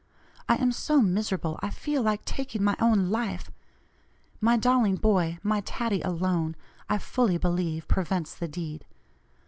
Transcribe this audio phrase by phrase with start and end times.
[0.49, 3.51] I am so miserable I feel like taking my own life.
[4.39, 6.55] My darling boy, my Taddie alone,
[6.89, 8.83] I fully believe, prevents the deed.